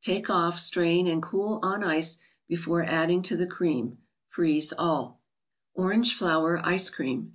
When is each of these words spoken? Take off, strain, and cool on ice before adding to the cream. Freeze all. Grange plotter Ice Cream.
Take 0.00 0.30
off, 0.30 0.56
strain, 0.56 1.08
and 1.08 1.20
cool 1.20 1.58
on 1.64 1.82
ice 1.82 2.18
before 2.46 2.84
adding 2.84 3.22
to 3.22 3.36
the 3.36 3.44
cream. 3.44 3.98
Freeze 4.28 4.72
all. 4.78 5.20
Grange 5.76 6.16
plotter 6.16 6.60
Ice 6.64 6.90
Cream. 6.90 7.34